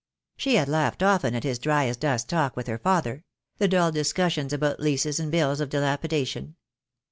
She 0.35 0.55
had 0.55 0.67
laughed 0.67 1.03
often 1.03 1.35
at 1.35 1.43
his 1.43 1.59
dry 1.59 1.85
as 1.85 1.95
dust 1.95 2.27
talk 2.27 2.57
with 2.57 2.65
her 2.65 2.79
father— 2.79 3.23
the 3.59 3.67
dull 3.67 3.91
discussions 3.91 4.51
about 4.51 4.79
leases 4.79 5.19
and 5.19 5.31
bills 5.31 5.59
of 5.59 5.69
dilapidation. 5.69 6.55